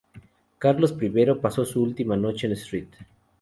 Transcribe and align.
Carlos 0.57 0.95
I 0.99 1.13
pasó 1.43 1.63
su 1.63 1.83
última 1.83 2.17
noche 2.17 2.47
en 2.47 2.53
St. 2.53 2.89